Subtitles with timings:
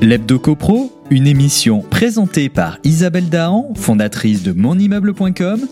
[0.00, 5.66] L'Hebdo CoPro, une émission présentée par Isabelle Dahan, fondatrice de monimmeuble.com,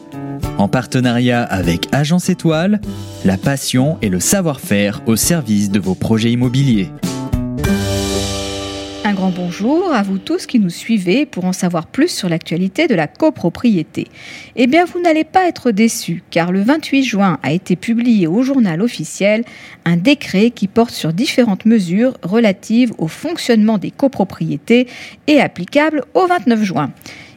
[0.58, 2.80] en partenariat avec Agence Étoile,
[3.24, 6.90] la passion et le savoir-faire au service de vos projets immobiliers.
[9.30, 13.06] Bonjour à vous tous qui nous suivez pour en savoir plus sur l'actualité de la
[13.06, 14.08] copropriété.
[14.54, 18.42] Eh bien, vous n'allez pas être déçus, car le 28 juin a été publié au
[18.42, 19.44] journal officiel
[19.84, 24.88] un décret qui porte sur différentes mesures relatives au fonctionnement des copropriétés
[25.26, 26.90] et applicables au 29 juin.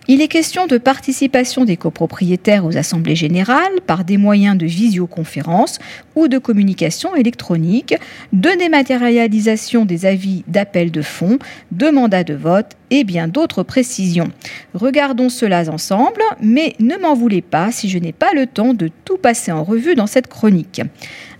[0.10, 5.80] Il est question de participation des copropriétaires aux assemblées générales par des moyens de visioconférence
[6.16, 7.94] ou de communication électronique,
[8.32, 11.40] de dématérialisation des avis d'appel de fonds,
[11.74, 14.32] de mandats de vote et bien d'autres précisions.
[14.74, 18.90] Regardons cela ensemble, mais ne m'en voulez pas si je n'ai pas le temps de
[19.04, 20.82] tout passer en revue dans cette chronique.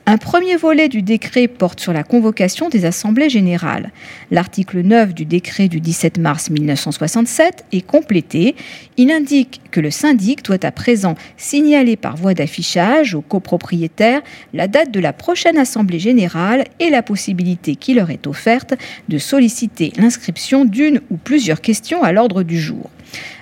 [0.10, 3.92] Un premier volet du décret porte sur la convocation des assemblées générales.
[4.32, 8.56] L'article 9 du décret du 17 mars 1967 est complété.
[8.96, 14.22] Il indique que le syndic doit à présent signaler par voie d'affichage aux copropriétaires
[14.54, 18.76] la date de la prochaine assemblée générale et la possibilité qui leur est offerte
[19.10, 22.90] de solliciter l'inscription d'une ou plusieurs questions à l'ordre du jour.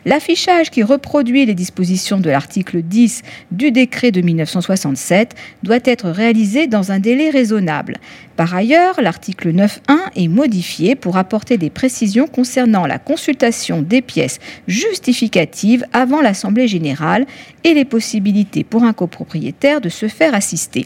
[0.06, 6.68] L'affichage qui reproduit les dispositions de l'article 10 du décret de 1967 doit être réalisé
[6.68, 7.98] dans un délai raisonnable.
[8.36, 14.40] Par ailleurs, l'article 9.1 est modifié pour apporter des précisions concernant la consultation des pièces
[14.68, 17.26] justificatives avant l'Assemblée générale
[17.64, 20.86] et les possibilités pour un copropriétaire de se faire assister.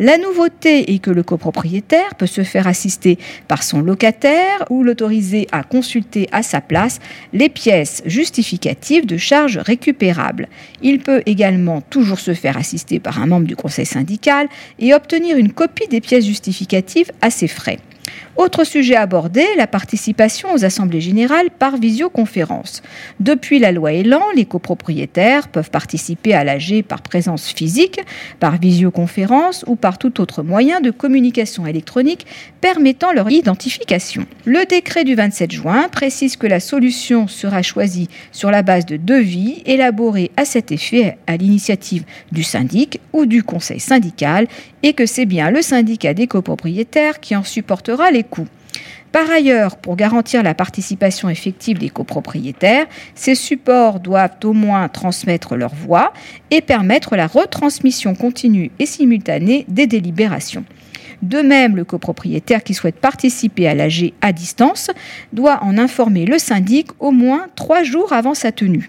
[0.00, 5.46] La nouveauté est que le copropriétaire peut se faire assister par son locataire ou l'autoriser
[5.52, 6.98] à consulter à sa place
[7.32, 10.48] les pièces justificatives de charges récupérables.
[10.82, 15.36] Il peut également toujours se faire assister par un membre du conseil syndical et obtenir
[15.36, 17.78] une copie des pièces justificatives à ses frais.
[18.36, 22.82] Autre sujet abordé, la participation aux assemblées générales par visioconférence.
[23.18, 28.00] Depuis la loi Elan, les copropriétaires peuvent participer à l'AG par présence physique,
[28.38, 32.26] par visioconférence ou par tout autre moyen de communication électronique
[32.60, 34.24] permettant leur identification.
[34.44, 38.96] Le décret du 27 juin précise que la solution sera choisie sur la base de
[38.96, 44.46] devis élaborés à cet effet à l'initiative du syndic ou du conseil syndical
[44.84, 48.48] et que c'est bien le syndicat des copropriétaires qui en supportera les coûts.
[49.12, 55.56] Par ailleurs, pour garantir la participation effective des copropriétaires, ces supports doivent au moins transmettre
[55.56, 56.12] leur voix
[56.50, 60.64] et permettre la retransmission continue et simultanée des délibérations.
[61.22, 64.90] De même, le copropriétaire qui souhaite participer à l'AG à distance
[65.32, 68.88] doit en informer le syndic au moins trois jours avant sa tenue.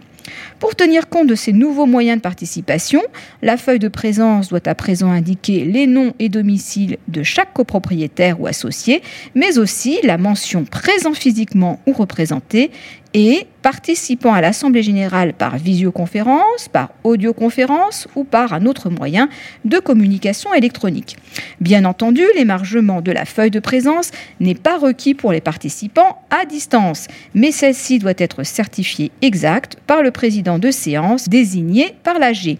[0.59, 3.01] Pour tenir compte de ces nouveaux moyens de participation,
[3.41, 8.39] la feuille de présence doit à présent indiquer les noms et domiciles de chaque copropriétaire
[8.41, 9.01] ou associé,
[9.35, 12.71] mais aussi la mention présent physiquement ou représenté
[13.13, 19.29] et participant à l'Assemblée générale par visioconférence, par audioconférence ou par un autre moyen
[19.65, 21.17] de communication électronique.
[21.59, 26.45] Bien entendu, l'émargement de la feuille de présence n'est pas requis pour les participants à
[26.45, 32.57] distance, mais celle-ci doit être certifiée exacte par le président de séance désigné par l'AG.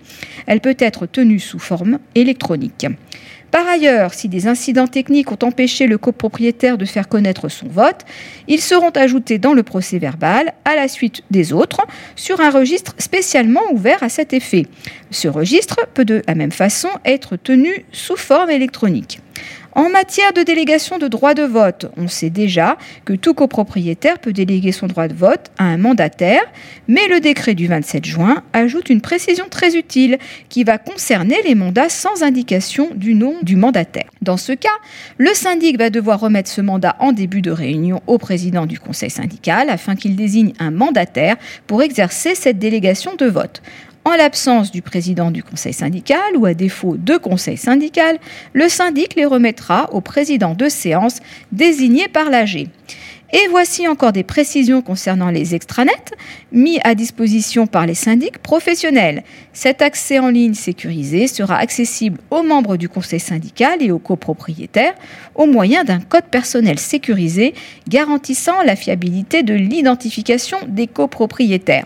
[0.48, 2.88] Elle peut être tenue sous forme électronique.
[3.52, 8.06] Par ailleurs, si des incidents techniques ont empêché le copropriétaire de faire connaître son vote,
[8.48, 11.82] ils seront ajoutés dans le procès verbal à la suite des autres
[12.16, 14.68] sur un registre spécialement ouvert à cet effet.
[15.10, 19.20] Ce registre peut de la même façon être tenu sous forme électronique.
[19.79, 24.34] En matière de délégation de droit de vote, on sait déjà que tout copropriétaire peut
[24.34, 26.41] déléguer son droit de vote à un mandataire,
[26.90, 30.18] mais le décret du 27 juin ajoute une précision très utile
[30.50, 34.09] qui va concerner les mandats sans indication du nom du mandataire.
[34.22, 34.68] Dans ce cas,
[35.18, 39.09] le syndic va devoir remettre ce mandat en début de réunion au président du conseil
[39.09, 41.38] syndical afin qu'il désigne un mandataire
[41.68, 43.62] pour exercer cette délégation de vote.
[44.06, 48.18] En l'absence du président du conseil syndical ou à défaut de conseil syndical,
[48.54, 51.20] le syndic les remettra au président de séance
[51.52, 52.70] désigné par l'AG.
[53.31, 55.92] Et voici encore des précisions concernant les extranets
[56.51, 59.24] mis à disposition par les syndics professionnels.
[59.54, 64.95] Cet accès en ligne sécurisé sera accessible aux membres du conseil syndical et aux copropriétaires
[65.36, 67.54] au moyen d'un code personnel sécurisé
[67.88, 71.86] garantissant la fiabilité de l'identification des copropriétaires.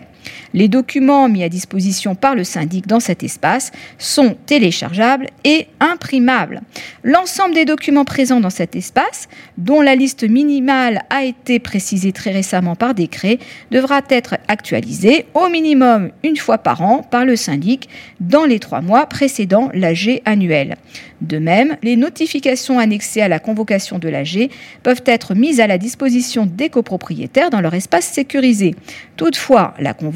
[0.52, 6.62] Les documents mis à disposition par le syndic dans cet espace sont téléchargeables et imprimables.
[7.02, 9.28] L'ensemble des documents présents dans cet espace,
[9.58, 13.38] dont la liste minimale a été précisée très récemment par décret,
[13.70, 17.88] devra être actualisé au minimum une fois par an par le syndic
[18.20, 20.76] dans les trois mois précédant l'AG annuel.
[21.20, 24.50] De même, les notifications annexées à la convocation de l'AG
[24.82, 28.74] peuvent être mises à la disposition des copropriétaires dans leur espace sécurisé.
[29.16, 30.13] Toutefois, la convocation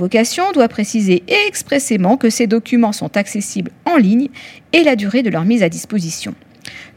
[0.55, 4.29] doit préciser expressément que ces documents sont accessibles en ligne
[4.73, 6.35] et la durée de leur mise à disposition.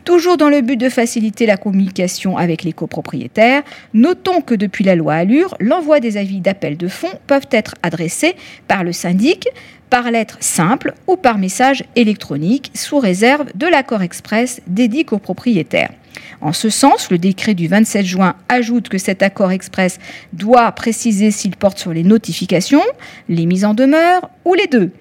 [0.04, 3.62] Toujours dans le but de faciliter la communication avec les copropriétaires,
[3.94, 8.36] notons que depuis la loi Allure, l'envoi des avis d'appel de fonds peuvent être adressés
[8.68, 9.48] par le syndic,
[9.90, 15.92] par lettre simple ou par message électronique, sous réserve de l'accord express des dix copropriétaires.
[16.42, 20.00] En ce sens, le décret du 27 juin ajoute que cet accord express
[20.34, 22.84] doit préciser s'il porte sur les notifications,
[23.30, 24.92] les mises en demeure ou les deux.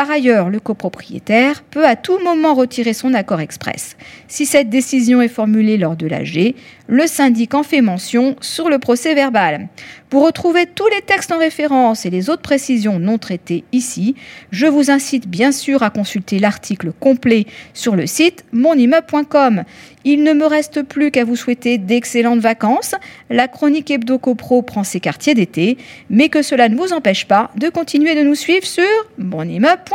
[0.00, 3.98] Par ailleurs, le copropriétaire peut à tout moment retirer son accord express.
[4.28, 6.54] Si cette décision est formulée lors de l'AG,
[6.86, 9.68] le syndic en fait mention sur le procès verbal.
[10.08, 14.16] Pour retrouver tous les textes en référence et les autres précisions non traitées ici,
[14.50, 19.64] je vous incite bien sûr à consulter l'article complet sur le site monimmeuble.com.
[20.04, 22.94] Il ne me reste plus qu'à vous souhaiter d'excellentes vacances.
[23.28, 25.76] La chronique Hebdo Copro prend ses quartiers d'été,
[26.08, 28.82] mais que cela ne vous empêche pas de continuer de nous suivre sur
[29.18, 29.89] monimmeuble.com.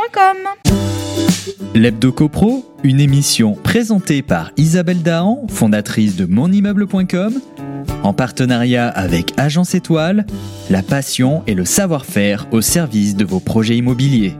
[1.74, 7.40] L'Hebdo Copro, une émission présentée par Isabelle Dahan, fondatrice de monimmeuble.com,
[8.02, 10.26] en partenariat avec Agence Étoile,
[10.70, 14.34] la passion et le savoir-faire au service de vos projets immobiliers.